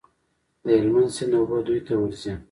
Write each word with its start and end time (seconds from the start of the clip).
د 0.65 0.67
هلمند 0.79 1.09
سیند 1.15 1.33
اوبه 1.37 1.57
دوی 1.67 1.79
ته 1.87 1.93
ورځي. 1.99 2.33